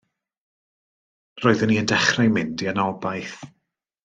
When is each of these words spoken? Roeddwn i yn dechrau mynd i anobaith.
Roeddwn 1.43 1.75
i 1.75 1.79
yn 1.83 1.91
dechrau 1.93 2.33
mynd 2.39 2.65
i 2.67 2.71
anobaith. 2.73 3.39